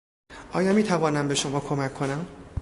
آیا 0.51 0.73
میتوانم 0.73 1.27
به 1.27 1.35
شما 1.35 1.59
کمک 1.59 1.93
کنم؟ 1.93 2.25